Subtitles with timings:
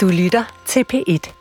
[0.00, 1.32] Du lytter til P1.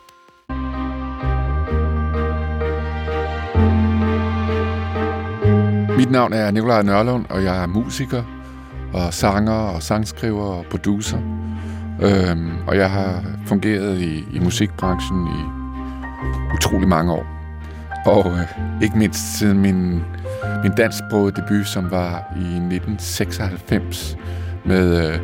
[5.98, 8.24] Mit navn er Nikolaj Nørlund, og jeg er musiker
[8.94, 11.18] og sanger og sangskriver og producer.
[12.02, 15.42] Øhm, og jeg har fungeret i, i musikbranchen i
[16.54, 17.26] utrolig mange år.
[18.06, 20.04] Og øh, ikke mindst siden min,
[20.64, 24.18] min dansksprogede debut, som var i 1996,
[24.66, 25.20] med, øh,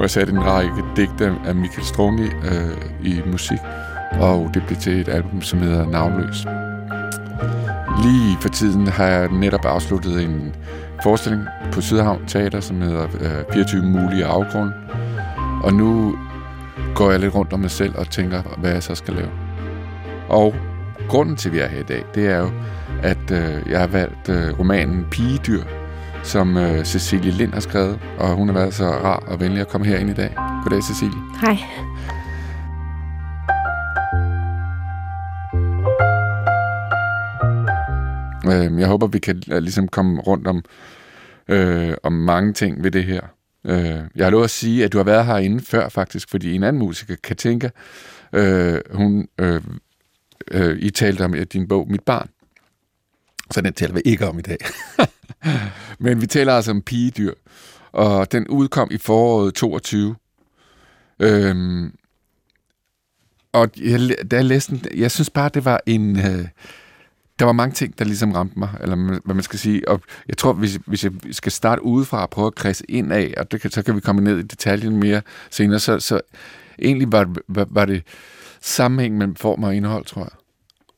[0.00, 3.58] hvor jeg satte en række digte af Michael Strunge øh, i musik,
[4.12, 6.46] og det blev til et album, som hedder Navnløs.
[8.02, 10.54] Lige for tiden har jeg netop afsluttet en
[11.02, 14.72] forestilling på Sydhavn Teater, som hedder øh, 24 mulige afgrunde.
[15.62, 16.18] Og nu
[16.94, 19.30] går jeg lidt rundt om mig selv og tænker, hvad jeg så skal lave.
[20.28, 20.54] Og
[21.08, 22.50] grunden til, at vi er her i dag, det er jo,
[23.02, 25.62] at øh, jeg har valgt øh, romanen Pigedyr,
[26.22, 29.68] som øh, Cecilie Lind har skrevet, og hun har været så rar og venlig at
[29.68, 30.34] komme herind i dag.
[30.62, 31.20] Goddag, Cecilie.
[31.40, 31.58] Hej.
[38.46, 40.64] Øh, jeg håber, vi kan øh, ligesom komme rundt om,
[41.48, 43.20] øh, om mange ting ved det her.
[43.64, 46.62] Øh, jeg har lov at sige, at du har været herinde før faktisk, fordi en
[46.62, 47.68] anden musiker, Katinka,
[48.32, 49.60] øh, hun, øh,
[50.50, 52.28] øh, I talte om din bog Mit Barn.
[53.50, 54.58] Så den taler vi ikke om i dag.
[55.98, 57.32] Men vi taler altså om pigedyr,
[57.92, 60.16] og den udkom i foråret 22.
[61.20, 61.92] Øhm,
[63.52, 66.16] og jeg, da jeg læste den, jeg synes bare, det var en...
[66.16, 66.48] Øh,
[67.38, 69.88] der var mange ting, der ligesom ramte mig, eller hvad man skal sige.
[69.88, 73.34] Og jeg tror, hvis, hvis jeg skal starte udefra og prøve at kredse ind af,
[73.36, 76.20] og det kan, så kan vi komme ned i detaljen mere senere, så, så
[76.78, 78.02] egentlig var, var, var det
[78.60, 80.39] sammenhæng mellem form og indhold, tror jeg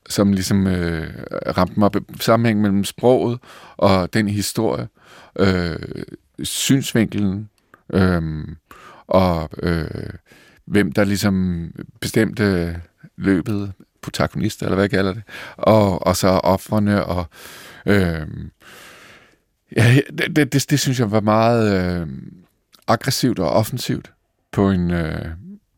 [0.08, 1.08] som ligesom øh,
[1.56, 1.91] ramte mig.
[2.20, 3.39] Sammenhæng mellem sproget
[3.77, 4.89] og den historie,
[5.39, 5.77] øh,
[6.42, 7.48] synsvinkelen,
[7.92, 8.23] øh,
[9.06, 10.11] og øh,
[10.67, 11.69] hvem der ligesom
[12.00, 12.77] bestemte
[13.17, 15.23] løbet, protagonister, eller hvad jeg kalder det,
[15.56, 17.27] og, og så offrene, og
[17.86, 18.27] øh,
[19.77, 22.08] ja, det, det, det, det synes jeg var meget øh,
[22.86, 24.13] aggressivt og offensivt
[24.52, 25.27] på en, øh,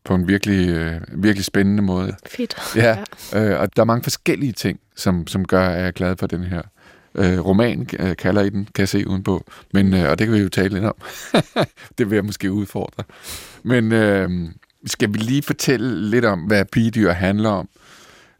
[0.05, 2.15] på en virkelig, øh, virkelig spændende måde.
[2.27, 2.55] Fedt.
[2.75, 2.97] Ja,
[3.35, 6.27] øh, og der er mange forskellige ting, som, som gør, at jeg er glad for
[6.27, 6.61] den her
[7.15, 9.45] øh, roman, øh, kalder I den, kan jeg se udenpå.
[9.73, 10.95] Men, øh, og det kan vi jo tale lidt om.
[11.97, 13.03] det vil jeg måske udfordre.
[13.63, 14.29] Men øh,
[14.85, 17.69] skal vi lige fortælle lidt om, hvad pigedyr handler om?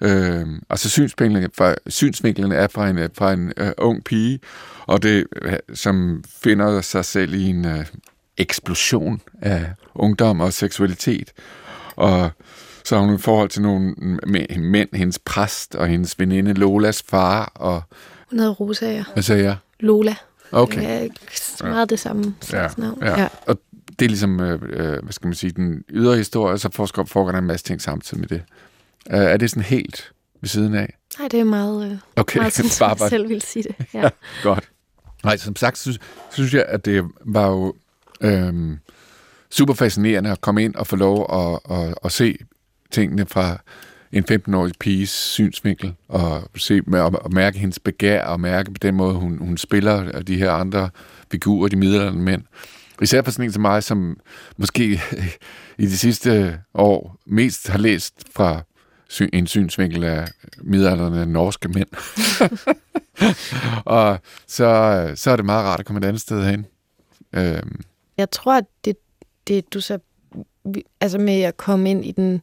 [0.01, 4.39] Øh, altså synsvinklen, fra, synsvinklen er fra en, fra en øh, ung pige,
[4.87, 7.85] og det, øh, som finder sig selv i en øh,
[8.37, 9.65] eksplosion af
[9.95, 11.33] ungdom og seksualitet.
[11.95, 12.29] Og
[12.83, 13.95] så har hun i forhold til nogle
[14.57, 17.51] mænd, hendes præst og hendes veninde Lolas far.
[17.55, 17.81] Og,
[18.29, 19.03] hun hedder Rosager.
[19.13, 19.57] Hvad sagde jeg?
[19.79, 20.15] Lola.
[20.51, 21.03] Okay.
[21.03, 21.11] Det
[21.61, 22.99] er meget det samme slags ja, navn.
[23.01, 23.21] Ja.
[23.21, 23.27] ja.
[23.47, 23.59] Og
[23.99, 26.69] det er ligesom, øh, hvad skal man sige, den ydre historie, og så
[27.07, 28.43] foregår der en masse ting samtidig med det.
[29.09, 30.97] Uh, er det sådan helt ved siden af?
[31.19, 32.39] Nej, det er meget, øh, okay.
[32.39, 33.75] meget som jeg selv vil sige det.
[33.93, 34.01] Ja.
[34.01, 34.09] ja,
[34.43, 34.69] godt.
[35.23, 35.99] Nej, som sagt, synes,
[36.31, 37.73] synes jeg, at det var jo
[38.21, 38.77] øhm,
[39.51, 42.37] super fascinerende at komme ind og få lov at, at, at se
[42.91, 43.57] tingene fra
[44.11, 49.13] en 15-årig piges synsvinkel, og se og mærke hendes begær, og mærke på den måde,
[49.13, 50.89] hun, hun spiller de her andre
[51.31, 52.43] figurer, de middelalderne mænd.
[53.01, 54.17] Især for sådan en som mig, som
[54.57, 55.01] måske
[55.77, 58.61] i de sidste år mest har læst fra
[59.33, 60.27] en synsvinkel af
[60.63, 61.87] middelalderne norske mænd.
[63.85, 66.65] og så, så er det meget rart at komme et andet sted hen.
[67.35, 67.81] Øhm.
[68.17, 68.97] Jeg tror, at det,
[69.47, 69.99] det du så
[71.01, 72.41] altså med at komme ind i den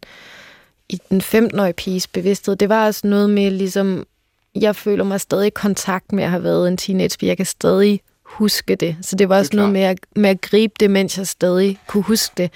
[0.89, 4.07] i den 15-årige piges bevidsthed, det var også noget med ligesom,
[4.55, 8.01] jeg føler mig stadig i kontakt med at have været en teenage Jeg kan stadig
[8.25, 8.97] huske det.
[9.03, 11.79] Så det var også det noget med at, med at gribe det, mens jeg stadig
[11.87, 12.51] kunne huske det.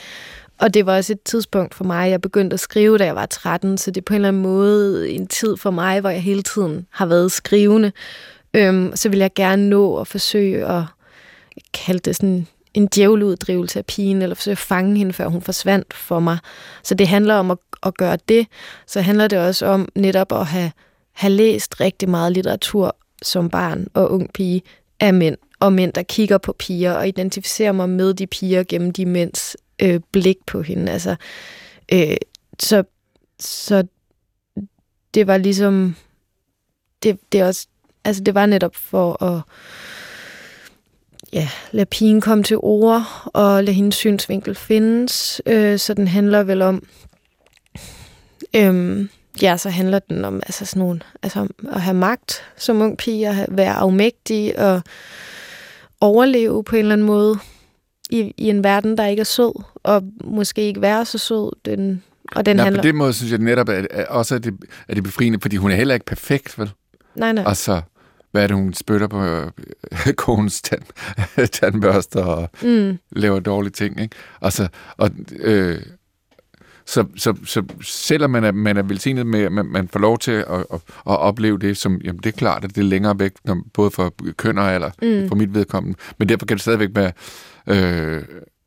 [0.59, 3.27] Og det var også et tidspunkt for mig, jeg begyndte at skrive, da jeg var
[3.27, 6.23] 13, så det er på en eller anden måde en tid for mig, hvor jeg
[6.23, 7.93] hele tiden har været skrivende.
[8.55, 10.83] Øhm, så vil jeg gerne nå at forsøge at
[11.75, 15.95] kalde det sådan en djævleuddrivelse af pigen, eller forsøge at fange hende, før hun forsvandt
[15.95, 16.39] for mig.
[16.83, 18.47] Så det handler om at, at gøre det.
[18.87, 20.73] Så handler det også om netop at have,
[21.13, 24.63] have læst rigtig meget litteratur som barn og ung pige
[25.01, 28.93] af mænd, og mænd, der kigger på piger og identificerer mig med de piger gennem
[28.93, 30.93] de mænds øh, blik på hende.
[30.93, 31.17] Altså,
[31.93, 32.17] øh,
[32.59, 32.85] så,
[33.41, 33.87] så
[35.15, 35.97] det var ligesom,
[37.03, 37.67] det, det, også,
[38.05, 39.43] altså det var netop for at
[41.33, 45.43] ja, lade pigen komme til ord og lade hendes synsvinkel findes.
[45.47, 46.83] Øh, så den handler vel om,
[48.57, 49.07] øh,
[49.43, 53.29] ja, så handler den om altså sådan nogle, altså at have magt som ung pige,
[53.29, 54.83] at være afmægtig og
[56.01, 57.39] overleve på en eller anden måde
[58.11, 61.51] i, i en verden, der ikke er sød, og måske ikke være så sød.
[61.65, 62.03] Den
[62.37, 62.83] Og den Nej, handler...
[62.83, 64.55] på den måde synes jeg netop, at, at også er det,
[64.89, 66.71] er det befriende, fordi hun er heller ikke perfekt, vel?
[67.15, 67.45] Nej, nej.
[67.47, 67.81] Altså,
[68.37, 69.51] hvad er det, hun spytter på øh,
[70.17, 70.83] konens tand,
[71.53, 72.99] tandbørster og Mm.
[73.11, 74.17] laver dårlige ting, ikke?
[74.43, 75.79] Altså, og, øh,
[76.87, 80.19] så, så, så selvom man er, man er velsignet med, at man, man får lov
[80.19, 83.19] til at, at, at opleve det, som, jamen det er klart, at det er længere
[83.19, 85.29] væk, når, både for køn og alder, Mm.
[85.29, 87.13] for mit vedkommende, men derfor kan det stadigvæk være
[87.67, 88.25] øh,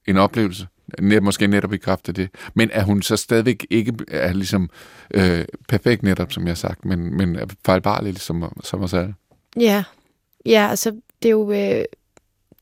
[0.08, 0.68] en oplevelse,
[1.02, 2.30] net, måske netop i kraft af det.
[2.54, 4.70] Men er hun så stadigvæk ikke er ligesom
[5.14, 9.14] øh, perfekt netop, som jeg har sagt, men, men er fejlbarlig, ligesom som os alle?
[9.58, 9.84] Ja,
[10.46, 10.92] ja altså
[11.22, 11.52] det er jo...
[11.52, 11.86] Øh,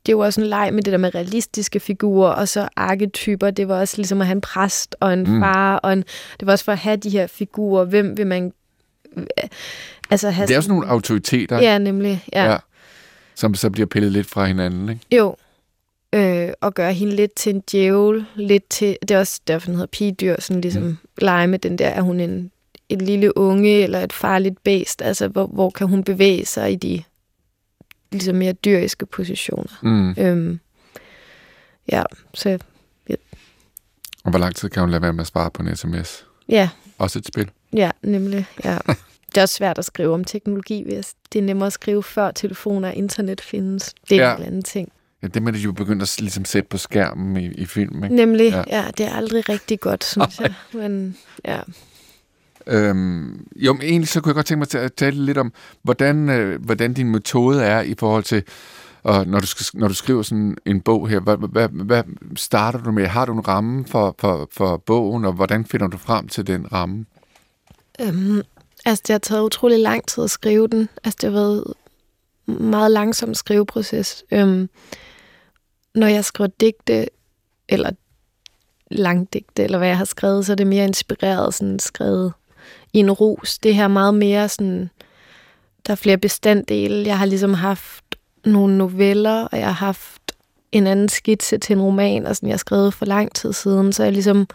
[0.06, 3.52] det er jo også en leg med det der med realistiske figurer, og så arketyper.
[3.52, 5.42] Det var også ligesom at have en præst og en Mm.
[5.42, 6.04] far, og en,
[6.40, 7.86] det var også for at have de her figurer.
[7.86, 8.54] Hvem vil man...
[10.10, 12.24] Altså have Det er sådan nogle autoriteter, Ja, nemlig.
[12.34, 12.44] Ja.
[12.44, 12.52] ja.
[12.52, 12.58] ja,
[13.36, 15.02] som så bliver pillet lidt fra hinanden, ikke?
[15.16, 15.36] Jo.
[16.14, 18.98] Øh, og gøre hende lidt til en djævel, lidt til...
[19.02, 20.98] Det er også derfor, den hedder pigedyr, sådan ligesom mm.
[21.18, 22.52] lege med den der, er hun en,
[22.90, 25.02] en lille unge eller et farligt bæst?
[25.02, 27.04] Altså, hvor, hvor kan hun bevæge sig i de
[28.12, 29.80] ligesom mere dyriske positioner?
[29.84, 30.16] Mm.
[30.18, 30.60] Øhm,
[31.92, 32.04] ja,
[32.34, 32.60] så
[34.24, 36.26] Og hvor lang tid kan hun lade være med at svare på en sms?
[36.50, 37.50] ja, Også et spil.
[37.74, 38.78] ja, nemlig, ja.
[39.30, 42.32] Det er også svært at skrive om teknologi, hvis det er nemmere at skrive før
[42.32, 43.94] telefoner og internet findes.
[44.10, 44.28] Det er Ja.
[44.28, 44.32] ja.
[44.32, 44.92] en eller anden ting.
[45.24, 48.16] Ja, det må de jo begynde at ligesom sætte på skærmen i, i film, ikke?
[48.16, 48.58] Nemlig, Ja.
[48.58, 48.64] ja.
[48.82, 50.54] ja, det er aldrig rigtig godt, synes jeg.
[50.74, 51.60] Men ja.
[52.68, 55.54] Øhm, jo, men egentlig så kunne jeg godt tænke mig til at tale lidt om,
[55.84, 58.44] hvordan, øh, hvordan din metode er i forhold til,
[59.04, 62.04] og når, du skal, når du skriver sådan en bog her, hvad, hvad, hvad
[62.36, 63.08] starter du med?
[63.08, 66.72] Har du en ramme for, for, for bogen, og hvordan finder du frem til den
[66.72, 67.06] ramme?
[68.02, 68.42] Øhm,
[68.86, 70.90] altså, det har taget utrolig lang tid at skrive den.
[71.04, 71.74] Altså, det har været
[72.48, 74.24] en meget langsom skriveproces.
[74.32, 74.70] Øhm,
[75.96, 77.08] når jeg skriver digte,
[77.70, 77.92] eller
[78.92, 82.34] langdigte, eller hvad jeg har skrevet, så er det mere inspireret, sådan skrevet
[82.98, 83.60] i en rus.
[83.60, 84.90] Det her er meget mere sådan,
[85.88, 87.06] der er flere bestanddele.
[87.06, 88.04] Jeg har ligesom haft
[88.46, 90.22] nogle noveller, og jeg har haft
[90.72, 93.94] en anden skitse til en roman, og sådan, jeg har skrevet for lang tid siden,
[93.94, 94.48] så jeg ligesom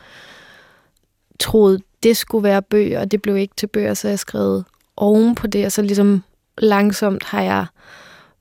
[1.41, 4.65] troede, det skulle være bøger, og det blev ikke til bøger, så jeg skrevet
[4.97, 6.23] oven på det, og så ligesom
[6.59, 7.67] langsomt har jeg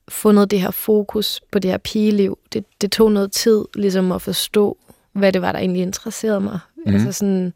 [0.09, 2.37] fundet det her fokus på det her pigeliv.
[2.53, 4.77] Det, det tog noget tid ligesom at forstå,
[5.13, 6.59] hvad det var, der egentlig interesserede mig.
[6.85, 6.93] Mm.
[6.93, 7.53] Altså sådan,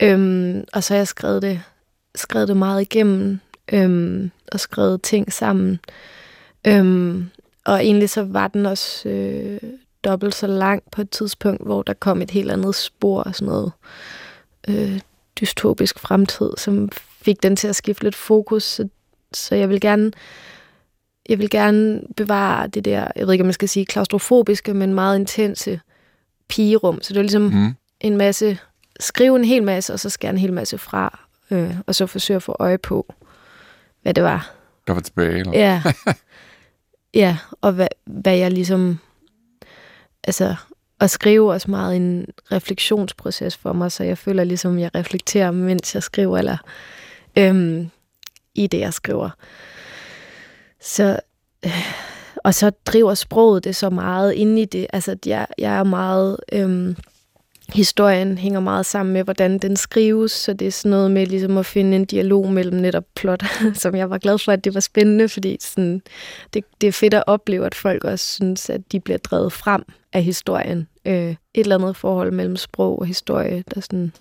[0.00, 1.60] øhm, og så har jeg skrevet det,
[2.14, 3.38] skrevet det meget igennem,
[3.72, 5.78] øhm, og skrevet ting sammen.
[6.66, 7.30] Øhm,
[7.64, 9.60] og egentlig så var den også øh,
[10.04, 13.72] dobbelt så lang på et tidspunkt, hvor der kom et helt andet spor, sådan noget
[14.68, 15.00] øh,
[15.40, 16.88] dystopisk fremtid, som
[17.22, 18.62] fik den til at skifte lidt fokus.
[18.62, 18.88] Så,
[19.32, 20.12] så jeg vil gerne
[21.28, 24.94] jeg vil gerne bevare det der, jeg ved ikke, om man skal sige klaustrofobiske, men
[24.94, 25.80] meget intense
[26.48, 27.02] pigerum.
[27.02, 27.42] Så det var ligesom.
[27.42, 27.74] Mm.
[28.00, 28.58] en masse,
[29.00, 31.18] skrive en hel masse, og så skære en hel masse fra,
[31.50, 33.14] øh, og så forsøge at få øje på,
[34.02, 34.54] hvad det var.
[34.86, 35.52] Der var tilbage, eller?
[35.52, 35.82] Ja,
[37.24, 38.98] ja og hvad, hvad jeg ligesom,
[40.24, 40.54] altså,
[41.00, 45.94] at skrive også meget en refleksionsproces for mig, så jeg føler ligesom, jeg reflekterer, mens
[45.94, 46.56] jeg skriver, eller
[47.38, 47.90] øhm,
[48.54, 49.30] i det, jeg skriver.
[50.80, 51.20] Så,
[51.64, 51.94] øh,
[52.36, 54.86] og så driver sproget det så meget inde i det.
[54.92, 56.36] Altså, jeg, jeg er meget...
[56.52, 56.96] Øhm,
[57.72, 61.58] historien hænger meget sammen med, hvordan den skrives, så det er sådan noget med ligesom
[61.58, 63.44] at finde en dialog mellem netop plot,
[63.82, 66.02] som jeg var glad for, at det var spændende, fordi sådan,
[66.54, 69.82] det, det er fedt at opleve, at folk også synes, at de bliver drevet frem
[70.12, 70.88] af historien.
[71.04, 74.12] Øh, et eller andet forhold mellem sprog og historie, der sådan...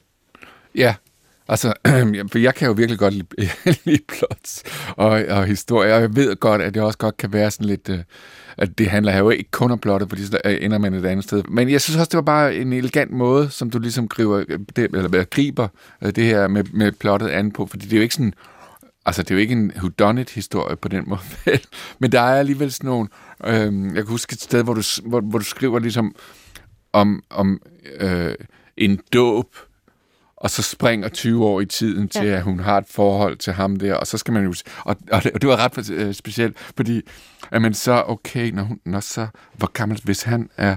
[0.76, 0.96] Ja,
[1.48, 1.74] altså,
[2.32, 3.50] for jeg kan jo virkelig godt lide,
[3.86, 7.52] lide plots og, og historier, og jeg ved godt, at det også godt kan være
[7.52, 8.00] sådan lidt, øh,
[8.58, 11.44] at det handler jo ikke kun om plottet, fordi så ender man et andet sted.
[11.44, 14.60] Men jeg synes også, det var bare en elegant måde, som du ligesom griber, øh,
[14.76, 15.68] det, eller griber
[16.02, 18.34] øh, det her med, med plottet an på, fordi det er jo ikke sådan,
[19.06, 21.22] altså det er jo ikke en whodunit-historie på den måde,
[22.00, 23.10] men der er alligevel sådan nogle,
[23.46, 26.16] øh, jeg kan huske et sted, hvor du, hvor, hvor du skriver ligesom
[26.94, 27.62] om, om
[28.00, 28.36] øh,
[28.78, 29.56] en dåb,
[30.44, 32.36] og så springer 20 år i tiden til, Ja.
[32.36, 34.54] at hun har et forhold til ham der, og så skal man jo...
[34.86, 37.02] Og, og, det, og det var ret øh, specielt, fordi
[37.52, 40.76] at man så, okay, når hun, når så, hvor gammel, hvis han er...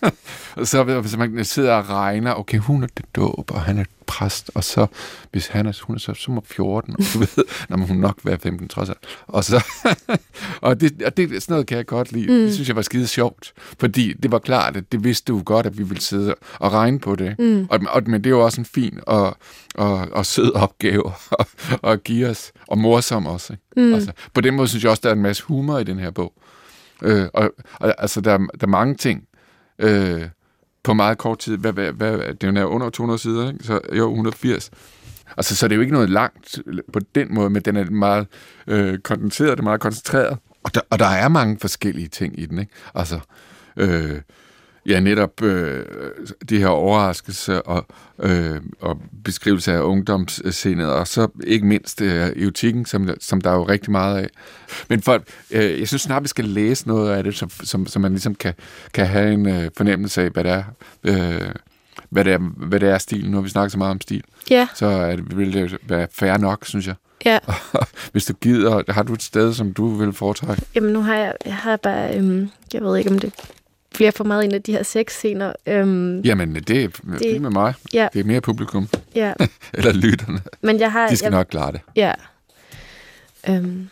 [0.56, 3.84] og så hvis man sidder og regner, okay, hun er det dåb, og han er
[4.06, 4.86] præst, og så,
[5.32, 7.96] hvis han er, hun er så, så må 14, og du ved, når man hun
[7.96, 8.98] nok være 15 trods alt.
[9.26, 9.64] Og så,
[10.60, 12.26] og det, og det, sådan noget kan jeg godt lide.
[12.26, 12.38] Mm.
[12.38, 15.66] Det synes jeg var skide sjovt, fordi det var klart, at det vidste du godt,
[15.66, 17.38] at vi ville sidde og regne på det.
[17.38, 17.66] Mm.
[17.70, 19.36] Og, og, men det er jo også en fin og,
[19.74, 21.46] og, og sød opgave at,
[21.84, 23.52] at give os, og morsom også.
[23.52, 23.88] Ikke?
[23.88, 23.94] Mm.
[23.94, 26.10] Altså, på den måde synes jeg også, der er en masse humor i den her
[26.10, 26.32] bog.
[27.02, 29.22] Øh, og, og altså, der, er- der er mange ting,
[29.78, 30.22] øh,
[30.86, 31.56] på meget kort tid.
[31.56, 33.64] Hvad, hvad, hvad, det er jo under 200 sider, ikke?
[33.64, 34.70] Så jo, 180.
[35.36, 36.58] Altså, så det er jo ikke noget langt
[36.92, 38.26] på den måde, men den er meget
[38.66, 40.38] øh, kondenseret, det er meget koncentreret.
[40.62, 42.72] Og der, og der er mange forskellige ting i den, ikke?
[42.94, 43.20] Altså,
[43.76, 44.20] øh,
[44.86, 45.84] ja, netop øh,
[46.48, 47.86] de her overraskelser og,
[48.18, 53.54] øh, og beskrivelse af ungdomssindet, og så ikke mindst øh, eutikken, som, som der er
[53.54, 54.28] jo rigtig meget af.
[54.88, 58.02] Men for, øh, jeg synes snart, vi skal læse noget af det, som, som, som
[58.02, 58.54] man ligesom kan,
[58.92, 60.64] kan have en øh, fornemmelse af, hvad det er,
[61.04, 61.50] øh,
[62.10, 63.30] hvad det er, hvad det er stil.
[63.30, 64.24] Nu har vi snakket så meget om stil.
[64.50, 64.68] Ja.
[64.74, 66.94] Så er det, vil det være fair nok, synes jeg.
[67.24, 67.38] Ja.
[68.12, 70.62] Hvis du gider, har du et sted, som du vil foretrække?
[70.74, 73.32] Jamen, nu har jeg, jeg har bare, øhm, jeg ved ikke, om det
[73.96, 75.52] bliver for meget en af de her seks scener.
[75.66, 77.74] Øhm, Jamen, det er det, det med mig.
[77.92, 78.08] Ja.
[78.12, 78.88] Det er mere publikum.
[79.14, 79.32] Ja.
[79.74, 80.40] Eller lytterne.
[80.60, 81.08] Men jeg har...
[81.08, 81.80] De skal jeg, nok klare det.
[81.96, 82.12] Ja.
[83.48, 83.88] Øhm,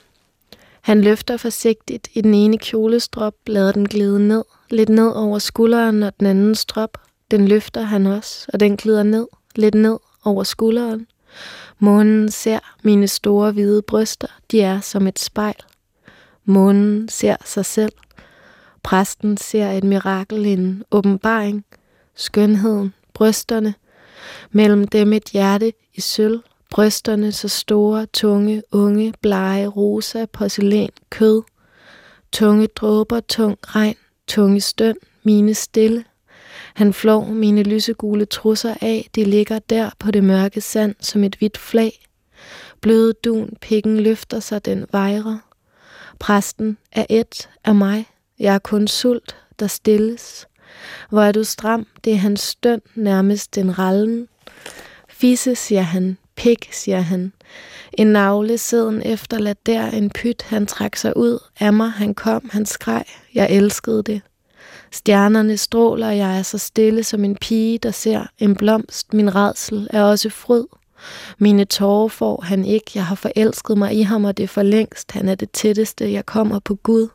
[0.80, 6.02] han løfter forsigtigt i den ene kjolestrop, lader den glide ned, lidt ned over skulderen
[6.02, 6.98] og den anden strop.
[7.30, 11.06] Den løfter han også, og den glider ned, lidt ned over skulderen.
[11.78, 15.54] Månen ser mine store hvide bryster, de er som et spejl.
[16.44, 17.92] Månen ser sig selv.
[18.84, 21.64] Præsten ser et mirakel, en åbenbaring.
[22.14, 23.74] Skønheden, brysterne.
[24.50, 26.40] Mellem dem et hjerte i sølv.
[26.70, 31.42] Brysterne så store, tunge, unge, blege, rosa, porcelæn, kød.
[32.32, 36.04] Tunge dråber, tung regn, tunge støn, mine stille.
[36.74, 41.34] Han flår mine lysegule trusser af, de ligger der på det mørke sand som et
[41.34, 42.06] hvidt flag.
[42.80, 45.38] Bløde dun, pikken løfter sig, den vejrer.
[46.18, 48.06] Præsten er et af mig,
[48.38, 50.46] jeg er kun sult, der stilles.
[51.10, 54.28] Hvor er du stram, det er hans støn, nærmest den rallen.
[55.08, 57.32] Fisse, siger han, pik, siger han.
[57.92, 61.38] En navle siden efterladt der, en pyt, han trak sig ud.
[61.60, 64.20] Af mig, han kom, han skreg, jeg elskede det.
[64.90, 69.14] Stjernerne stråler, jeg er så stille som en pige, der ser en blomst.
[69.14, 70.64] Min redsel er også fryd.
[71.38, 74.62] Mine tårer får han ikke, jeg har forelsket mig i ham, og det er for
[74.62, 75.12] længst.
[75.12, 77.08] Han er det tætteste, jeg kommer på Gud.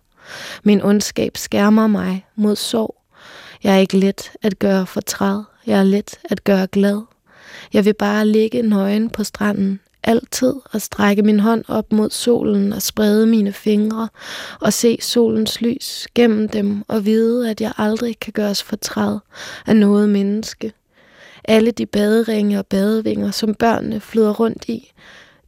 [0.63, 2.95] Min ondskab skærmer mig mod sorg.
[3.63, 5.43] Jeg er ikke let at gøre fortræd.
[5.65, 7.01] Jeg er let at gøre glad.
[7.73, 12.73] Jeg vil bare ligge nøgen på stranden, altid og strække min hånd op mod solen
[12.73, 14.09] og sprede mine fingre
[14.61, 19.17] og se solens lys gennem dem og vide, at jeg aldrig kan gøres fortræd
[19.67, 20.73] af noget menneske.
[21.43, 24.91] Alle de baderinge og badevinger, som børnene flyder rundt i,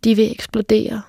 [0.03, 1.01] de vil eksplodere.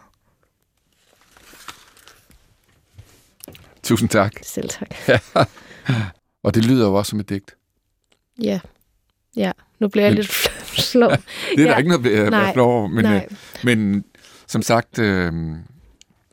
[3.85, 4.33] Tusind tak.
[4.43, 4.89] Selv tak.
[6.45, 7.57] Og det lyder jo også som et digt.
[8.43, 8.61] Ja.
[9.37, 10.33] Ja, nu bliver jeg Men- lidt
[10.81, 11.11] slå.
[11.57, 11.69] Det er Ja.
[11.71, 12.41] der ikke noget Nej.
[12.45, 13.15] være flov men, Nej.
[13.31, 14.05] øh, men
[14.47, 15.33] som sagt, øh,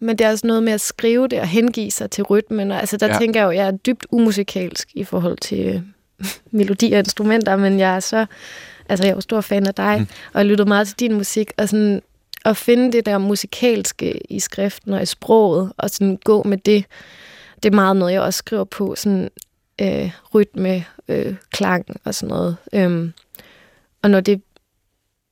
[0.02, 2.72] Men det er også noget med at skrive det og hengive sig til rytmen.
[2.72, 3.18] Og, altså, der Ja.
[3.18, 5.82] tænker jeg jo, at jeg er dybt umusikalsk i forhold til øh,
[6.60, 8.26] melodi og instrumenter, men jeg er så...
[8.90, 10.08] Altså, jeg er jo stor fan af dig, mm.
[10.34, 12.02] og jeg lyttede meget til din musik, og sådan
[12.46, 16.86] at finde det der musikalske i skriften og i sproget, og sådan gå med det,
[17.64, 19.30] det er meget noget, jeg også skriver på, sådan
[19.82, 22.58] øh, rytme, øh, klang og sådan noget.
[22.74, 23.14] Øhm,
[24.02, 24.42] og når det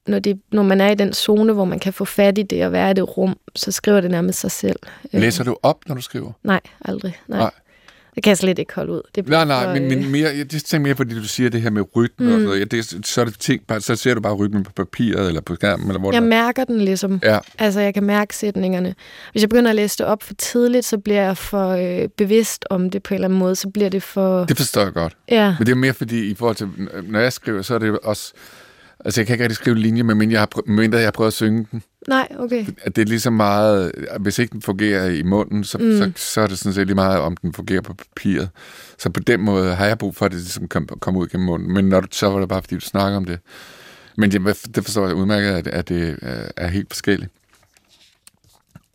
[0.08, 2.66] når, det, når man er i den zone, hvor man kan få fat i det
[2.66, 4.80] og være i det rum, så skriver det nærmest sig selv.
[5.14, 6.32] Øh, læser du op, når du skriver?
[6.44, 7.18] Nej, aldrig.
[7.28, 7.40] Nej.
[7.40, 7.52] Nej.
[8.18, 9.02] Det kan jeg slet ikke holde ud.
[9.16, 11.50] Det Nej, nej, for, men, øh, men mere, jeg det tænker mere, fordi du siger
[11.50, 12.28] det her med rytme mm.
[12.28, 12.60] og sådan noget.
[12.60, 15.42] Ja, det, så, er det ting, bare, så ser du bare rytmen på papiret eller
[15.42, 16.26] på skærmen, eller hvor Jeg er.
[16.26, 17.20] mærker den ligesom.
[17.24, 18.96] Ja, Altså, jeg kan mærke sætningerne.
[19.32, 22.66] Hvis jeg begynder at læse det op for tidligt, så bliver jeg for øh, bevidst
[22.70, 23.56] om det på en eller anden måde.
[23.56, 24.46] Så bliver det for...
[24.46, 25.14] det forstår jeg godt.
[25.30, 26.68] Ja, Men det er mere fordi, i forhold til,
[27.04, 28.34] når jeg skriver, så er det også...
[29.06, 31.28] Altså, jeg kan ikke rigtig skrive linjer, medmindre jeg har, prø- medmindre jeg har prøvet
[31.28, 31.84] at synge den.
[32.08, 32.66] nej, okay.
[32.82, 33.92] At det er lige så meget...
[34.20, 35.98] Hvis ikke den fungerer i munden, så, mm.
[35.98, 38.50] Så, så er det sådan set lige meget, om den fungerer på papiret.
[38.98, 41.46] Så på den måde har jeg brug for, at det ligesom kom, kommer ud gennem
[41.46, 41.74] munden.
[41.74, 43.40] Men når du, så var det bare, fordi du snakker om det.
[44.18, 46.18] Men det, det forstår jeg udmærket, at, at det
[46.58, 47.32] er helt forskelligt.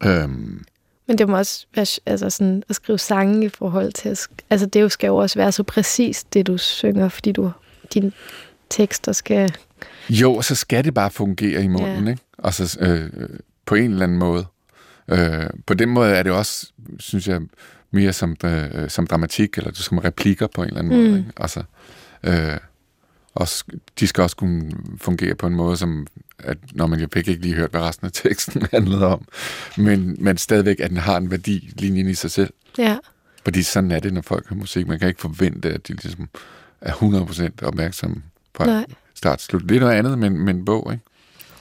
[0.04, 0.64] Øhm,
[1.08, 4.18] Men det må også være altså sådan, at skrive sange i forhold til...
[4.50, 7.52] Altså, det skal jo også være så præcist, det du synger, fordi du
[7.94, 8.12] dine
[8.72, 9.54] tekster skal...
[10.10, 12.10] Jo, og så skal det bare fungere i munden, Ja.
[12.10, 12.22] ikke?
[12.44, 13.28] Altså øh, øh,
[13.66, 14.46] på en eller anden måde.
[15.08, 17.40] Øh, på den måde er det også, synes jeg,
[17.90, 21.04] mere som, øh, som dramatik, eller som replikker på en eller anden mm.
[21.04, 21.18] måde.
[21.18, 21.32] Ikke?
[21.36, 21.62] Altså,
[22.22, 22.58] øh,
[23.34, 23.64] også,
[24.00, 26.06] de skal også kunne fungere på en måde, som
[26.38, 29.28] at når man jo fik ikke lige hørt, hvad resten af teksten handlede om,
[29.76, 32.52] men, men stadigvæk, at den har en værdi, linjen i sig selv.
[32.78, 32.96] Ja,
[33.44, 34.88] Fordi sådan er det, når folk hører musik.
[34.88, 36.28] Man kan ikke forvente, at de ligesom
[36.80, 38.22] er 100% opmærksomme
[38.54, 38.84] på nej.
[39.14, 39.62] start slut.
[39.68, 41.04] Det er noget andet med, med en bog, ikke?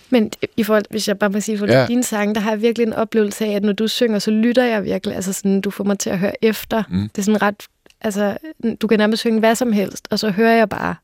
[0.09, 1.85] Men i forhold, hvis jeg bare må sige, for Ja.
[1.87, 4.63] dine sange, der har jeg virkelig en oplevelse af, at når du synger, så lytter
[4.63, 5.15] jeg virkelig.
[5.15, 6.83] Altså sådan, du får mig til at høre efter.
[6.89, 7.09] Mm.
[7.09, 7.63] Det er sådan ret
[8.01, 8.37] altså,
[8.81, 10.95] du kan nærmest synge hvad som helst, og så hører jeg bare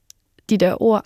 [0.49, 1.05] de der ord,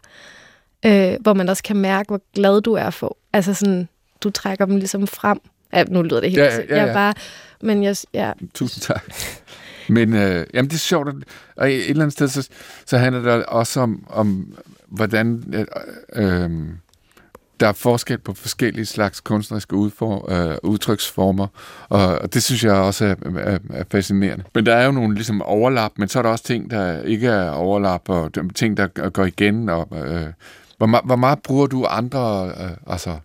[0.85, 3.17] øh, hvor man også kan mærke, hvor glad du er for.
[3.33, 3.87] Altså sådan,
[4.23, 5.39] du trækker dem ligesom frem.
[5.73, 6.83] Ja, nu lyder det helt Ja, ja, ja.
[6.85, 7.13] Jeg bare,
[7.61, 9.03] men jeg, ja, Tusind tak.
[9.89, 11.15] Men øh, jamen, det er sjovt, at-
[11.55, 12.49] og et eller andet sted, så,
[12.85, 14.53] så handler det også om, om
[14.91, 15.65] hvordan øh,
[16.13, 16.49] øh,
[17.59, 21.47] der er forskel på forskellige slags kunstneriske udfor, øh, udtryksformer,
[21.89, 24.43] og, og det synes jeg også er, er, er fascinerende.
[24.55, 27.27] Men der er jo nogle ligesom overlap, men så er der også ting, der ikke
[27.27, 29.69] er overlap, og ting, der går igen.
[29.69, 30.27] Og, øh,
[30.77, 33.17] hvor, meget, hvor meget bruger du andre, øh, altså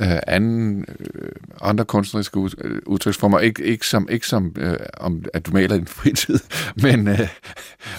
[0.00, 3.40] øh, anden, øh, andre kunstneriske ud, øh, udtryksformer.
[3.40, 6.38] Ik, ikke som, ikke som øh, om, at du maler i din fritid,
[6.82, 7.28] men øh,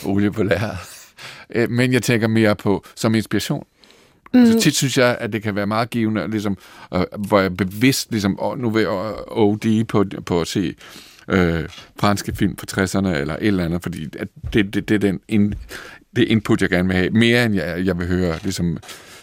[0.05, 0.98] olie på lærret.
[1.55, 3.65] Øh, men jeg tænker mere på som inspiration.
[4.33, 4.45] Mm.
[4.45, 6.57] Så tit synes jeg, at det kan være meget givende, ligesom,
[6.93, 8.89] øh, hvor jeg bevidst ligesom, åh, nu vil jeg
[9.27, 10.75] OD på, på at se
[11.27, 14.99] øh, franske film fra 60'erne eller et eller andet, fordi at det, det, det er
[14.99, 15.53] den in,
[16.15, 17.09] det input, jeg gerne vil have.
[17.09, 18.77] Mere end jeg, jeg vil høre ligesom,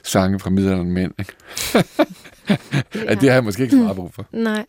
[0.06, 1.12] sange fra middelalderen mænd.
[1.18, 1.32] Ikke?
[3.08, 3.14] ja.
[3.14, 4.26] Det har jeg måske ikke så meget brug for.
[4.32, 4.66] Nej.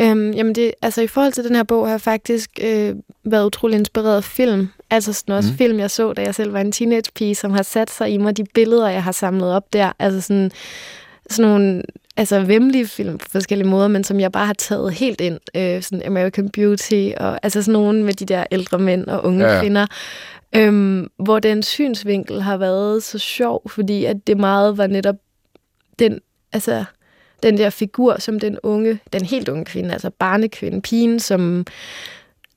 [0.00, 2.94] Øhm, jamen det, altså i forhold til den her bog har jeg faktisk øh,
[3.24, 4.68] været utrolig inspireret af film.
[4.90, 5.58] Altså sådan også mm.
[5.58, 8.36] film, jeg så, da jeg selv var en teenagepige, som har sat sig i mig
[8.36, 9.92] de billeder, jeg har samlet op der.
[9.98, 10.50] Altså sådan,
[11.30, 11.82] sådan nogle
[12.16, 15.38] altså vemmelige film på forskellige måder, men som jeg bare har taget helt ind.
[15.54, 19.46] Øh, sådan American Beauty, og altså sådan nogle med de der ældre mænd og unge
[19.46, 19.86] Ja, kvinder.
[20.56, 25.16] Øhm, hvor den synsvinkel har været så sjov, fordi at det meget var netop
[25.98, 26.20] den,
[26.52, 26.84] altså
[27.42, 31.66] den der figur som den unge, den helt unge kvinde, altså barnekvinden, pigen, som,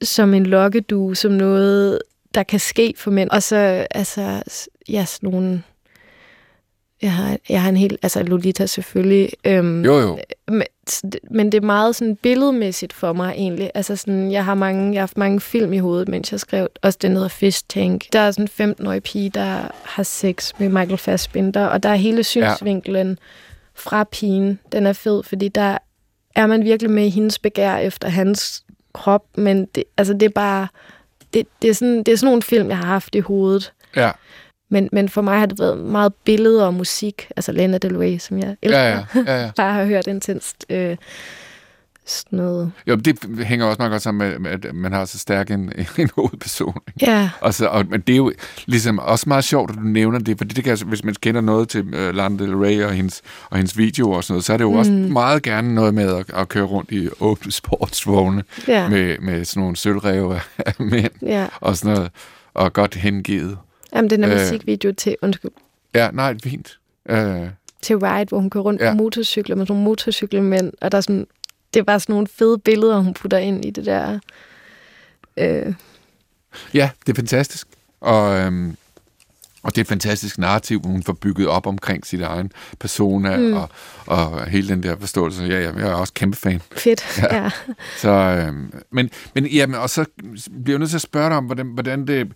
[0.01, 1.99] som en lokkedue, som noget,
[2.33, 3.29] der kan ske for mænd.
[3.29, 4.43] Og så, altså,
[4.89, 5.63] ja, sådan nogle...
[7.01, 7.97] Jeg har, jeg har en helt...
[8.03, 9.29] Altså, Lolita selvfølgelig.
[9.45, 10.19] Øhm, Jo, jo.
[10.47, 10.63] men,
[11.31, 13.71] men det er meget sådan billedmæssigt for mig egentlig.
[13.73, 16.67] Altså sådan, jeg har mange, jeg har haft mange film i hovedet, mens jeg skrev.
[16.81, 18.05] Også den hedder Fish Tank.
[18.13, 21.95] Der er sådan en 15-årig pige, der har sex med Michael Fassbinder, og der er
[21.95, 23.15] hele synsvinklen ja.
[23.73, 24.59] fra pigen.
[24.71, 25.77] Den er fed, fordi der
[26.35, 28.63] er man virkelig med i hendes begær efter hans
[28.93, 30.67] krop, men det, altså det er bare...
[31.33, 33.73] Det, det, er sådan, det er sådan nogle film, jeg har haft i hovedet.
[33.95, 34.11] Ja,
[34.69, 37.27] Men, men for mig har det været meget billeder og musik.
[37.35, 38.81] Altså Lana Del Rey, som jeg elsker.
[38.81, 39.05] ja, ja.
[39.27, 39.51] ja, ja.
[39.55, 40.97] Bare har hørt intenst øh,
[42.05, 42.71] sådan noget.
[42.87, 45.59] Jo, det hænger også meget godt sammen med, at man har så stærk en,
[45.97, 46.73] en hovedperson.
[46.87, 47.11] Ikke?
[47.11, 48.31] Ja, Og, så, og, men det er jo
[48.65, 51.69] ligesom også meget sjovt, at du nævner det, fordi det kan, hvis man kender noget
[51.69, 54.57] til uh, Lana Del Rey og hendes, og hendes videoer og sådan noget, så er
[54.57, 54.77] det jo mm.
[54.77, 59.45] også meget gerne noget med at, at køre rundt i åbne sportsvogne ja, med, med
[59.45, 61.47] sådan nogle sølvreve af- mænd ja.
[61.61, 62.11] og sådan noget,
[62.53, 63.57] og godt hengivet.
[63.95, 64.39] Jamen, den er Øh.
[64.39, 65.51] musikvideo til, undskyld,
[65.95, 66.77] Ja, nej, fint.
[67.09, 67.15] Uh,
[67.81, 68.91] til Ride, hvor hun kører rundt ja.
[68.91, 71.27] på motorcykler med sådan nogle motorcykelmænd, og der er sådan,
[71.73, 74.19] det er bare sådan nogle fede billeder, hun putter ind i det der.
[75.37, 75.73] Øh,
[76.73, 77.67] Ja, det er fantastisk.
[78.01, 78.77] Og, øhm,
[79.63, 83.53] og det er et fantastisk narrativ, hun får bygget op omkring sit egen persona mm.
[83.53, 83.69] og,
[84.05, 85.43] og hele den der forståelse.
[85.43, 86.61] Ja, ja, jeg er også kæmpe fan.
[86.71, 87.35] fedt, Ja.
[87.35, 87.43] ja.
[87.43, 87.49] ja.
[87.97, 90.05] Så, øhm, men, men jamen, og så
[90.63, 92.31] bliver jeg nødt til at spørge dig om, hvordan, hvordan, det,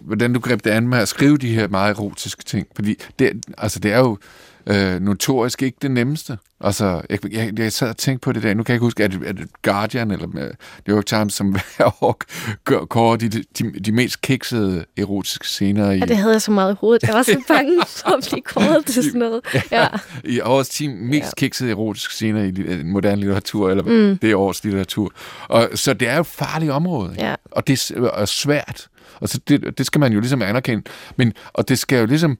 [0.00, 2.66] hvordan du greb det an med at skrive de her meget erotiske ting.
[2.74, 4.18] Fordi det, altså, det er jo
[4.68, 6.38] øh, notorisk ikke det nemmeste.
[6.60, 8.54] Altså, jeg, jeg, jeg sad og tænkte på det der.
[8.54, 10.50] Nu kan jeg ikke huske, er det, er det Guardian eller øh,
[10.86, 12.20] New York Times, som hver år
[12.64, 13.44] gør- kårer de, de,
[13.84, 17.02] de mest kiksede erotiske scener i, ja, det havde jeg så meget i hovedet.
[17.02, 19.40] Jeg var så bange for at blive kåret til sådan noget.
[19.72, 19.86] Ja,
[20.24, 21.30] i årets 10 mest ja.
[21.36, 24.18] kiksede erotiske scener i li- moderne litteratur, eller mm.
[24.18, 25.12] det er årets litteratur.
[25.48, 27.14] Og, så det er jo et farligt område?
[27.18, 27.34] Ja.
[27.50, 28.86] og det er er svært.
[29.20, 30.82] Og så det, det skal man jo ligesom anerkende.
[31.16, 32.38] Men, og det skal jo ligesom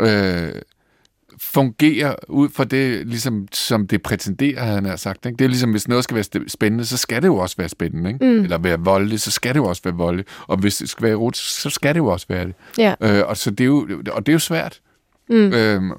[0.00, 0.48] øh,
[1.40, 5.26] fungere ud fra det, ligesom, som det prætenderer, han har sagt.
[5.26, 5.36] Ikke?
[5.36, 8.10] Det er ligesom, hvis noget skal være spændende, så skal det jo også være spændende.
[8.10, 8.24] Ikke?
[8.24, 8.44] Mm.
[8.44, 10.28] Eller være voldeligt, så skal det jo også være voldeligt.
[10.46, 12.54] Og hvis det skal være erotisk, så skal det jo også være det.
[12.78, 12.94] ja.
[13.00, 14.80] Øh, og, så det er jo, og det er jo svært.
[15.28, 15.52] Mm.
[15.52, 15.92] Øhm,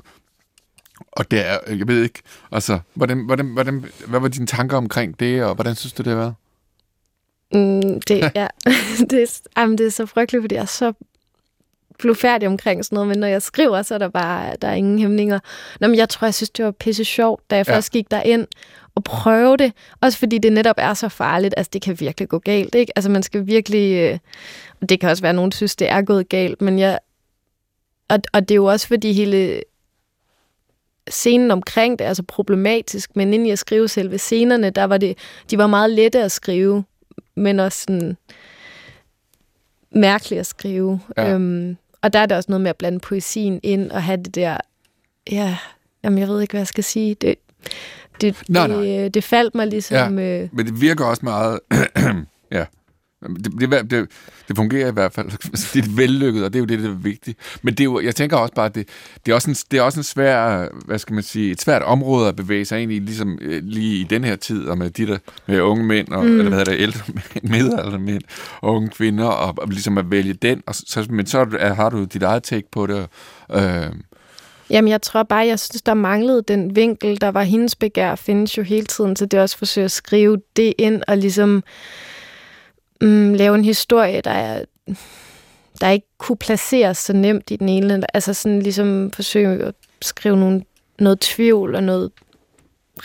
[1.12, 2.22] og det er, jeg ved ikke,
[2.52, 6.10] altså, hvordan, hvordan, hvordan, hvad var dine tanker omkring det, og hvordan synes du, det
[6.10, 6.34] har været?
[7.54, 8.48] Mm, det, ja.
[9.10, 10.94] det, er, jamen, det er så frygteligt, fordi jeg er så
[12.00, 15.00] blufærdig omkring sådan noget, men når jeg skriver, så er der bare der er ingen
[15.00, 15.40] hæmninger.
[15.80, 17.76] Nå, men jeg tror, jeg synes, det var pisse sjovt, da jeg Ja.
[17.76, 18.48] først gik derind
[18.96, 19.74] og prøve det.
[20.02, 21.54] Også fordi det netop er så farligt.
[21.58, 22.92] Altså, det kan virkelig gå galt, ikke?
[22.96, 23.94] Altså, man skal virkelig...
[23.96, 24.20] Øh,
[24.90, 27.00] det kan også være, at nogen synes, det er gået galt, men jeg...
[28.10, 29.62] Og, og det er jo også, fordi hele
[31.10, 35.18] scenen omkring det er så problematisk, men inden jeg skrive selve scenerne, der var det,
[35.52, 36.84] de var meget lette at skrive,
[37.36, 38.18] men også sådan
[39.92, 41.00] mærkeligt at skrive.
[41.18, 41.34] Ja.
[41.34, 44.36] Øhm, og der er det også noget med at blande poesien ind og have det
[44.36, 44.58] der,
[45.32, 45.58] ja,
[46.04, 47.16] jamen jeg ved ikke, hvad jeg skal sige.
[47.16, 47.36] Det,
[48.22, 49.08] det, Nej, det, nej.
[49.08, 50.20] det faldt mig ligesom...
[50.20, 50.42] Ja.
[50.44, 51.60] Øh, Men det virker også meget,
[52.52, 52.66] ja,
[53.22, 54.08] Det, det, det,
[54.48, 55.28] det fungerer i hvert fald.
[55.74, 57.40] Det er vellykket, og det er jo det, der er vigtigt.
[57.62, 58.88] Men det er jo, jeg tænker også bare, at det,
[59.26, 61.82] det, er også en, det er også en svær, hvad skal man sige, et svært
[61.82, 64.90] område at bevæge sig ind i, ligesom øh, lige i den her tid, og med
[64.90, 66.32] de der med unge mænd, og, mm.
[66.32, 67.00] eller hvad hedder det, ældre
[67.44, 68.22] mænd, mænd,
[68.62, 70.64] og unge kvinder, og, og ligesom at vælge den.
[70.66, 73.08] Og så, men så er, har du dit eget take på det.
[73.52, 73.92] Øh,
[74.70, 78.58] Jamen, jeg tror bare, jeg synes, der manglede den vinkel, der var hendes begær, findes
[78.58, 81.64] jo hele tiden, så det også forsøger at skrive det ind, og ligesom
[83.02, 84.66] mm, lave en historie, der er
[85.82, 88.16] der ikke kunne placeres så nemt i den ene.
[88.16, 90.64] Altså sådan ligesom forsøge at skrive nogle,
[91.00, 92.12] noget tvivl og noget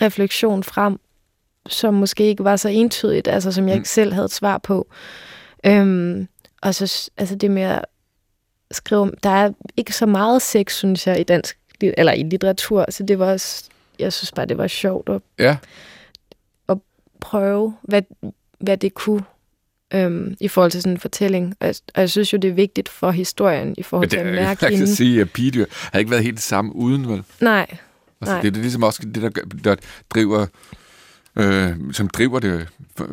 [0.00, 1.00] refleksion frem,
[1.66, 3.78] som måske ikke var så entydigt, altså som jeg mm.
[3.78, 4.86] ikke selv havde et svar på.
[5.66, 6.28] Øhm,
[6.62, 7.84] og så altså det med at
[8.70, 13.02] skrive, der er ikke så meget sex, synes jeg, i dansk, eller i litteratur, så
[13.02, 13.64] det var også,
[13.98, 15.56] jeg synes bare, det var sjovt at, ja.
[16.68, 16.78] at
[17.20, 18.02] prøve, hvad,
[18.58, 19.22] hvad det kunne
[19.94, 21.54] øhm, i forhold til sådan en fortælling.
[21.60, 24.26] Og jeg, og jeg synes jo, det er vigtigt for historien i forhold til at
[24.26, 24.78] mærke hende.
[24.80, 27.22] Jeg kan sige, at Pige har ikke været helt det samme uden, vel?
[27.40, 27.66] Nej.
[28.20, 28.40] Altså, Nej.
[28.42, 29.30] Det er ligesom også det, der,
[29.64, 29.76] der
[30.10, 30.46] driver
[31.36, 32.68] øh, som driver det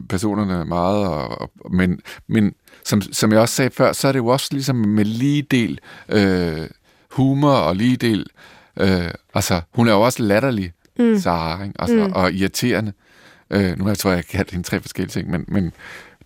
[0.09, 2.53] personerne meget, og, og, men, men
[2.85, 5.79] som, som jeg også sagde før, så er det jo også ligesom med lige del
[6.09, 6.67] øh,
[7.11, 8.25] humor og lige del,
[8.79, 11.19] øh, altså hun er jo også latterlig, mm.
[11.19, 11.75] Sara, ikke?
[11.79, 12.13] Altså, mm.
[12.13, 12.93] og irriterende.
[13.49, 15.73] Øh, nu jeg tror jeg, jeg kan have hende tre forskellige ting, men, men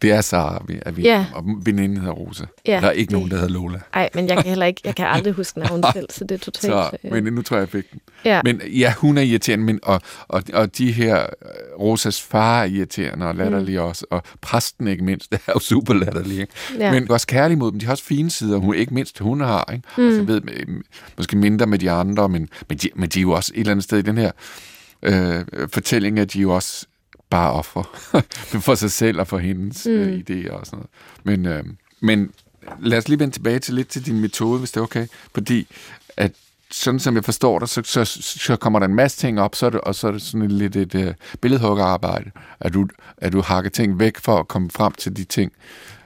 [0.01, 1.25] det er så, at vi, ja.
[1.33, 2.43] og veninden hedder Rosa.
[2.67, 3.79] Ja, der er ikke nogen, der hedder Lola.
[3.95, 6.39] Nej, men jeg kan heller ikke, jeg kan aldrig huske navnet selv, så det er
[6.39, 6.73] totalt...
[6.73, 7.11] Så, øh...
[7.11, 7.99] men nu tror jeg, jeg fik den.
[8.25, 8.41] Ja.
[8.43, 12.65] Men ja, hun er irriterende, men, og, og, og de her, øh, Rosas far er
[12.65, 13.85] irriterende og latterlig mm.
[13.85, 16.39] også, og præsten ikke mindst, det er jo super latterlig.
[16.39, 16.53] Ikke?
[16.79, 16.91] Ja.
[16.91, 19.71] Men også kærlig mod dem, de har også fine sider, hun, ikke mindst hun har.
[19.73, 19.87] Ikke?
[19.97, 20.07] Mm.
[20.07, 20.41] Altså, ved,
[21.17, 23.71] måske mindre med de andre, men, men, de, men de er jo også et eller
[23.71, 24.31] andet sted i den her
[25.03, 26.85] øh, fortælling, at de jo også
[27.29, 27.83] bare offer
[28.65, 29.91] for sig selv og for hendes mm.
[29.91, 30.89] øh, idéer og sådan noget.
[31.23, 31.63] Men, øh,
[31.99, 32.31] men
[32.79, 35.07] lad os lige vende tilbage til lidt til din metode, hvis det er okay.
[35.33, 35.67] Fordi
[36.17, 36.31] at
[36.71, 39.65] sådan som jeg forstår dig, så, så, så kommer der en masse ting op, så
[39.65, 43.41] er det, og så er det sådan lidt et uh, billedhuggerarbejde, at du, at du
[43.41, 45.51] hakker ting væk for at komme frem til de ting,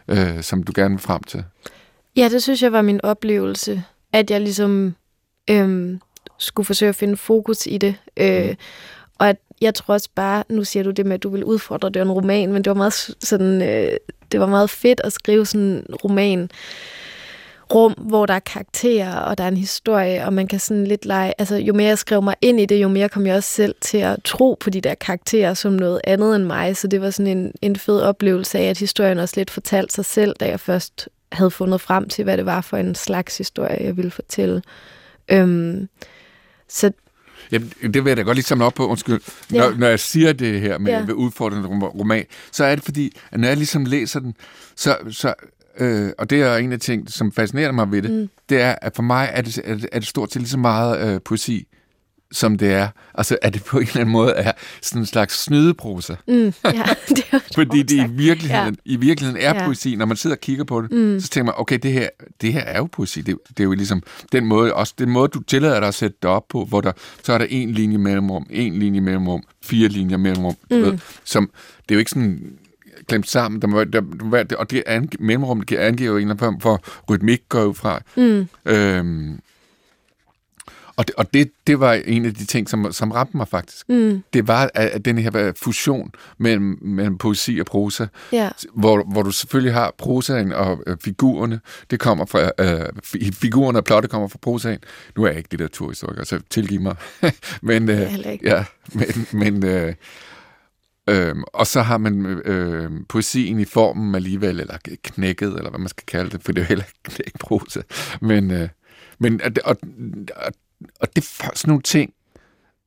[0.07, 1.43] uh, som du gerne vil frem til.
[2.15, 4.95] Ja, det synes jeg var min oplevelse, at jeg ligesom
[5.49, 6.01] øhm,
[6.37, 7.95] skulle forsøge at finde fokus i det.
[8.17, 8.55] Øh, mm.
[9.17, 11.89] Og at jeg tror også bare, nu siger du det med, at du vil udfordre,
[11.89, 13.97] det var en roman, men det var meget, sådan, øh,
[14.31, 16.49] det var meget fedt at skrive sådan en roman,
[17.73, 21.05] rum, hvor der er karakterer, og der er en historie, og man kan sådan lidt
[21.05, 23.49] lege, altså jo mere jeg skrev mig ind i det, jo mere kom jeg også
[23.49, 27.01] selv til at tro på de der karakterer som noget andet end mig, så det
[27.01, 30.47] var sådan en, en fed oplevelse af, at historien også lidt fortalte sig selv, da
[30.47, 34.11] jeg først havde fundet frem til, hvad det var for en slags historie, jeg ville
[34.11, 34.61] fortælle.
[35.29, 35.89] Øhm,
[36.67, 36.91] så
[37.51, 39.21] Jamen, det vil jeg da godt lige samle op på, undskyld.
[39.49, 39.69] Når, ja.
[39.77, 41.05] når jeg siger det her med, ja.
[41.05, 44.35] med udfordrende roman, så er det fordi, at når jeg ligesom læser den,
[44.75, 45.33] så, så
[45.79, 48.29] øh, og det er en af ting, som fascinerer mig ved det, mm.
[48.49, 50.57] det er, at for mig er det, er det, er det stort set lige så
[50.57, 51.67] meget øh, poesi,
[52.31, 52.87] som det er.
[53.13, 56.15] Altså, at det på en eller anden måde er sådan en slags snydeprosa.
[56.27, 56.49] Mm, ja,
[57.09, 58.93] det er Fordi det i virkeligheden, ja.
[58.93, 59.65] i virkeligheden er ja.
[59.65, 59.95] poesi.
[59.95, 61.19] Når man sidder og kigger på det, mm.
[61.19, 62.09] så tænker man, okay, det her,
[62.41, 63.21] det her er jo poesi.
[63.21, 66.17] Det, det er jo ligesom den måde, også den måde, du tillader dig at sætte
[66.21, 66.91] det op på, hvor der,
[67.23, 70.81] så er der en linje mellemrum, en linje mellemrum, fire linjer mellemrum, mm.
[70.81, 71.49] ved, som,
[71.81, 72.57] det er jo ikke sådan
[73.07, 74.01] klemt sammen, der må, der,
[74.43, 77.61] der, og det ange, mellemrum det angiver jo en eller anden form for rytmik, går
[77.61, 78.01] jo fra.
[78.17, 78.47] Mm.
[78.65, 79.39] Øhm,
[80.99, 83.89] og det, og det, det var en af de ting, som, som ramte mig faktisk.
[83.89, 84.23] Mm.
[84.33, 88.49] Det var at, den her fusion mellem, mellem poesi og prosa, ja.
[88.73, 91.59] hvor, hvor du selvfølgelig har prosaen og øh, figurerne.
[91.91, 94.79] Det kommer fra, øh, figurerne og plottet kommer fra prosaen.
[95.15, 96.95] Nu er jeg ikke litteraturhistoriker, så tilgiv mig.
[97.61, 99.93] men, øh, ja, men, men øh,
[101.09, 105.89] øh, og så har man øh, poesien i formen alligevel, eller knækket, eller hvad man
[105.89, 106.85] skal kalde det, for det er jo heller
[107.27, 107.81] ikke prosa.
[108.21, 108.69] Men, øh,
[109.19, 109.77] men og, og,
[110.35, 110.53] og
[111.15, 112.13] det er sådan nogle ting,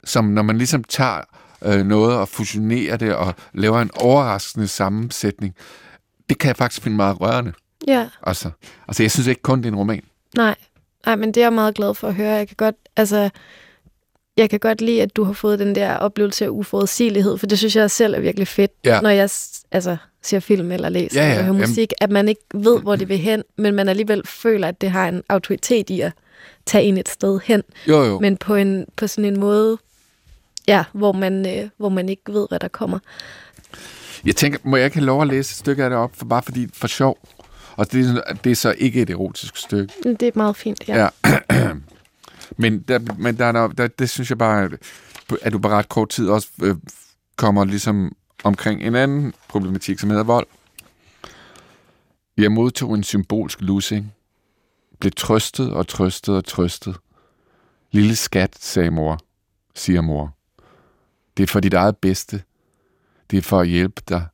[0.05, 1.21] som når man ligesom tager
[1.65, 5.55] øh, noget og fusionerer det og laver en overraskende sammensætning,
[6.29, 7.53] det kan jeg faktisk finde meget rørende.
[7.87, 8.09] Ja.
[8.23, 8.51] Altså,
[8.89, 10.03] altså jeg synes ikke kun, det er en roman.
[10.37, 10.55] Nej.
[11.07, 12.33] Nej, men det er jeg meget glad for at høre.
[12.33, 13.31] Jeg kan godt, altså,
[14.37, 17.59] jeg kan godt lide, at du har fået den der oplevelse af uforudsigelighed, for det
[17.59, 19.01] synes jeg selv er virkelig fedt, ja.
[19.01, 19.31] når jeg
[19.73, 21.33] altså, ser film eller læser ja, ja.
[21.33, 22.11] eller hører musik, Jamen.
[22.11, 25.09] at man ikke ved, hvor det vil hen, men man alligevel føler, at det har
[25.09, 26.13] en autoritet i at
[26.67, 27.63] tage ind et sted hen.
[27.89, 28.19] Jo, jo.
[28.21, 29.79] Men på, en, på sådan en måde,
[30.69, 32.99] ja, hvor man, øh, hvor man ikke ved, hvad der kommer.
[34.25, 36.25] Jeg tænker, må jeg ikke have lov at læse et stykke af det op, for
[36.25, 37.19] bare fordi for sjov?
[37.77, 39.93] Og det, det er så ikke et erotisk stykke.
[40.05, 41.09] Det er meget fint, ja.
[41.25, 41.35] ja.
[42.63, 44.71] men der, men der, der, der, det synes jeg bare,
[45.43, 46.77] at du på ret kort tid også øh,
[47.37, 50.47] kommer ligesom omkring en anden problematik, som hedder vold.
[52.37, 54.13] Jeg modtog en symbolsk lussing.
[55.03, 56.97] Blev trøstet og trøstet og trøstet.
[57.91, 59.19] Lille skat, sagde mor,
[59.75, 60.37] siger mor.
[61.37, 62.43] Det er for dit eget bedste.
[63.31, 64.27] Det er for at hjælpe dig.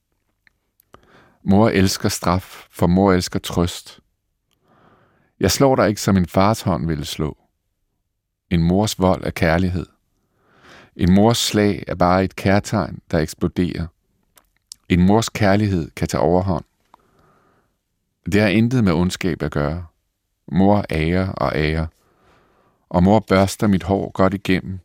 [1.43, 4.01] Mor elsker straf, for mor elsker trøst.
[5.41, 7.37] Jeg slår dig ikke, som en fars hånd ville slå.
[8.51, 9.87] En mors vold er kærlighed.
[10.97, 13.87] En mors slag er bare et kærtegn, der eksploderer.
[14.89, 16.65] En mors kærlighed kan tage overhånd.
[18.33, 19.88] Det har intet med ondskab at gøre.
[20.53, 21.87] Mor ærer og ærer.
[22.89, 24.79] Og mor børster mit hår godt igennem.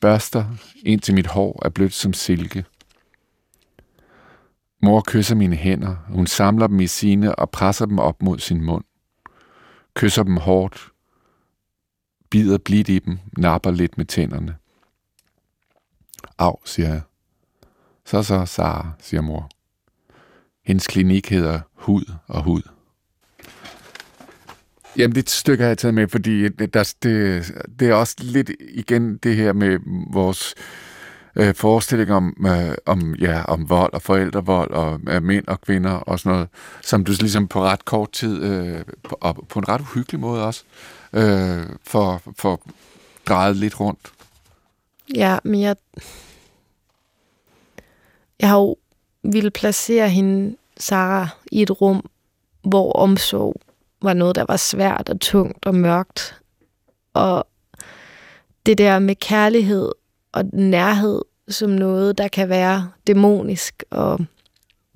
[0.00, 0.44] Børster,
[0.82, 2.64] indtil mit hår er blødt som silke.
[4.82, 5.96] Mor kysser mine hænder.
[6.08, 8.84] Hun samler dem i sine og presser dem op mod sin mund.
[9.94, 10.90] Kysser dem hårdt.
[12.30, 13.18] Bider blidt i dem.
[13.38, 14.56] Napper lidt med tænderne.
[16.38, 17.02] Av, siger jeg.
[18.04, 19.48] Så så, Sara, siger mor.
[20.64, 22.62] Hendes klinik hedder Hud og Hud.
[24.96, 28.50] Jamen, det stykke har jeg taget med, fordi det, der, det, det er også lidt
[28.60, 29.78] igen det her med
[30.12, 30.54] vores
[31.36, 35.90] øh, forestilling om, øh, om, ja, om vold og forældrevold og øh, mænd og kvinder
[35.90, 36.48] og sådan noget,
[36.82, 40.44] som du ligesom på ret kort tid, øh, på, og på en ret uhyggelig måde
[40.44, 40.64] også,
[41.12, 42.60] øh, for, for
[43.26, 44.12] drejet lidt rundt.
[45.14, 45.76] Ja, men jeg,
[48.40, 48.76] jeg har jo
[49.22, 52.10] ville placere hende, Sara, i et rum,
[52.62, 53.60] hvor omsorg
[54.02, 56.40] var noget, der var svært og tungt og mørkt.
[57.14, 57.46] Og
[58.66, 59.92] det der med kærlighed
[60.32, 64.20] og nærhed som noget, der kan være dæmonisk og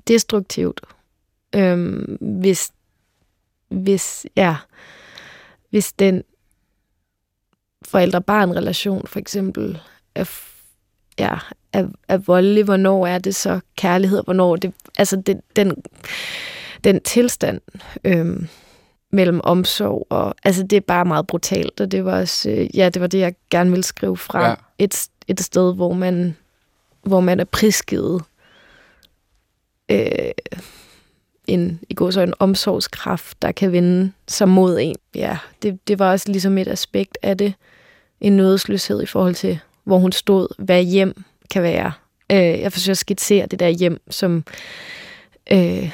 [0.09, 0.81] destruktivt.
[1.55, 2.73] Øhm, hvis,
[3.69, 4.57] hvis, ja,
[5.71, 6.23] hvis den
[7.85, 9.81] forældre-barn-relation for eksempel
[10.15, 10.31] er,
[11.19, 11.39] ja,
[11.73, 15.83] er, er voldelig, hvornår er det så kærlighed, hvornår det, altså det, den,
[16.85, 17.61] den tilstand
[18.05, 18.49] øhm,
[19.15, 22.89] mellem omsorg og, altså det er bare meget brutalt, og det var også, øh, ja,
[22.89, 24.55] det var det, jeg gerne ville skrive fra ja.
[24.79, 26.37] et, et sted, hvor man,
[27.03, 28.23] hvor man er prisgivet
[29.91, 30.31] øh,
[31.47, 34.97] en, i går så en omsorgskraft, der kan vinde sig mod en.
[35.15, 37.55] Ja, det, det var også ligesom et aspekt af det,
[38.21, 41.93] en nødesløshed i forhold til, hvor hun stod, hvad hjem kan være.
[42.33, 44.45] Øh, jeg forsøger at skitsere det der hjem som
[45.53, 45.91] øh,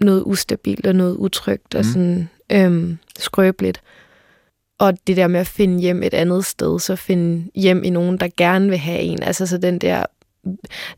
[0.00, 1.92] noget ustabilt og noget utrygt og mm.
[1.92, 3.82] sådan øh, skrøbeligt.
[4.78, 8.16] Og det der med at finde hjem et andet sted, så finde hjem i nogen,
[8.16, 9.22] der gerne vil have en.
[9.22, 10.04] Altså så den der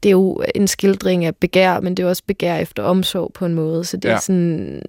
[0.03, 3.47] det er jo en skildring af begær, men det er også begær efter omsorg på
[3.47, 3.85] en måde.
[3.85, 4.15] Så det ja.
[4.15, 4.83] er sådan,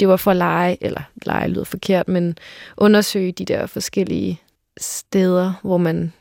[0.00, 2.38] det var for at lege, eller lege lyder forkert, men
[2.76, 4.40] undersøge de der forskellige
[4.80, 6.12] steder, hvor man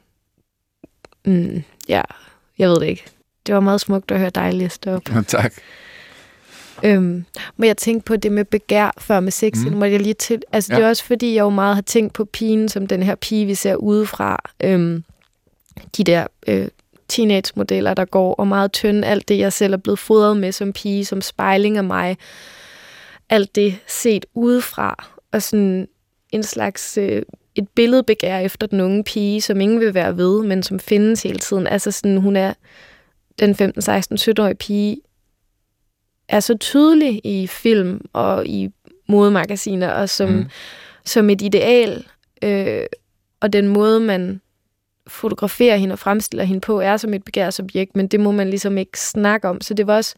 [1.25, 2.01] mm, ja,
[2.57, 3.05] jeg ved det ikke.
[3.45, 5.09] Det var meget smukt at høre dig læse op.
[5.09, 5.53] Ja, tak.
[6.83, 7.25] Øhm,
[7.57, 9.53] må jeg tænke på det med begær før med sex?
[9.65, 9.77] Mm.
[9.77, 10.41] Må jeg lige til?
[10.51, 10.77] Altså, ja.
[10.77, 13.45] det er også fordi, jeg jo meget har tænkt på pigen, som den her pige,
[13.45, 14.37] vi ser udefra.
[14.63, 15.03] Øhm,
[15.97, 16.67] de der øh,
[17.07, 19.07] teenage-modeller, der går, og meget tynde.
[19.07, 22.17] Alt det, jeg selv er blevet fodret med som pige, som spejling af mig.
[23.29, 25.09] Alt det set udefra.
[25.31, 25.87] Og sådan
[26.31, 27.21] en slags øh,
[27.55, 31.39] et billedbegær efter den unge pige, som ingen vil være ved, men som findes hele
[31.39, 31.67] tiden.
[31.67, 32.53] Altså sådan, hun er
[33.39, 34.97] den 15, 16, 17-årige pige,
[36.29, 38.69] er så tydelig i film og i
[39.07, 40.45] modemagasiner, og som, mm.
[41.05, 42.05] som et ideal.
[42.43, 42.85] Øh,
[43.39, 44.41] og den måde, man
[45.07, 48.77] fotograferer hende og fremstiller hende på, er som et begærsobjekt, men det må man ligesom
[48.77, 49.61] ikke snakke om.
[49.61, 50.15] Så det var også,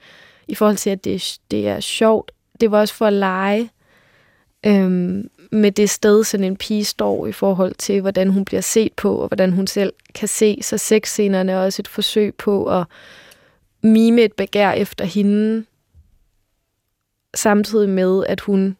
[0.47, 3.69] i forhold til, at det, det er sjovt, det var også for at lege.
[4.65, 8.93] Øhm, med det sted, sådan en pige står i forhold til, hvordan hun bliver set
[8.93, 10.59] på, og hvordan hun selv kan se.
[10.61, 12.83] Så sexscenerne er også et forsøg på at
[13.83, 15.65] mime et begær efter hende,
[17.33, 18.77] samtidig med, at hun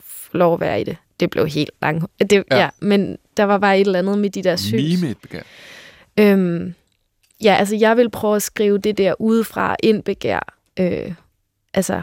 [0.00, 0.96] får lov at være i det.
[1.20, 2.04] Det blev helt langt.
[2.30, 2.58] Det, ja.
[2.58, 2.68] ja.
[2.80, 4.82] men der var bare et eller andet med de der syns.
[4.82, 5.42] Mime et begær?
[6.16, 6.74] Øhm,
[7.42, 10.54] ja, altså jeg vil prøve at skrive det der udefra ind begær.
[10.76, 11.14] Øh,
[11.74, 12.02] altså,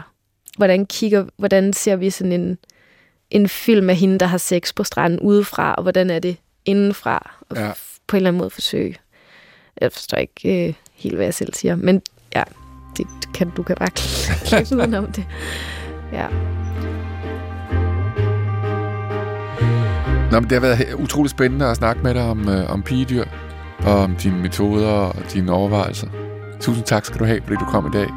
[0.56, 2.58] hvordan kigger, hvordan ser vi sådan en
[3.30, 7.34] en film af hende, der har sex på stranden udefra, og hvordan er det indenfra,
[7.48, 7.72] og ja.
[8.06, 8.96] på en eller anden måde forsøge.
[9.80, 12.02] Jeg forstår ikke øh, helt, hvad jeg selv siger, men
[12.34, 12.42] ja,
[12.96, 13.90] det kan, du kan bare
[14.66, 15.24] klippe om det.
[16.12, 16.26] Ja.
[20.30, 23.24] Nå, men det har været utrolig spændende at snakke med dig om, øh, om pigedyr,
[23.86, 26.08] og om dine metoder og dine overvejelser.
[26.60, 28.08] Tusind tak skal du have, fordi du kom i dag.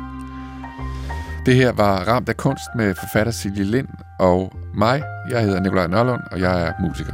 [1.46, 3.88] Det her var Ramt af kunst med forfatter Silje Lind
[4.20, 5.04] og mig.
[5.30, 7.14] Jeg hedder Nikolaj Nørlund, og jeg er musiker.